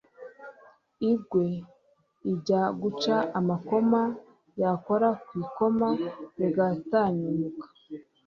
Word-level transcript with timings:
ingwe 1.09 1.47
ijya 2.31 2.61
guca 2.81 3.15
amakoma, 3.39 4.01
yakora 4.61 5.09
ku 5.25 5.31
ikoma 5.43 5.89
rigatanyuka 6.39 7.65